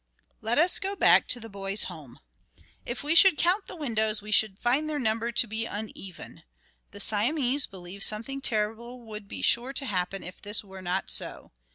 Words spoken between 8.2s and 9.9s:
terrible would be sure to